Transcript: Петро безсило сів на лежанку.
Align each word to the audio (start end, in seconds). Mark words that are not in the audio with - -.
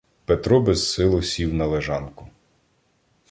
Петро 0.25 0.61
безсило 0.61 1.21
сів 1.21 1.53
на 1.53 1.65
лежанку. 1.65 2.27